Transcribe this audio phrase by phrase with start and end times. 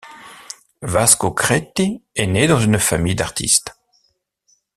[0.81, 3.75] Vasco Creti est né dans une famille d'artistes.